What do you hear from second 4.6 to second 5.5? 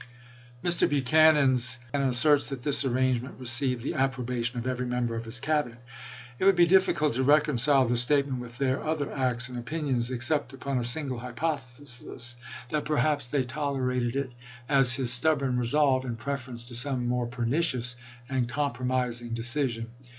every member of his rad.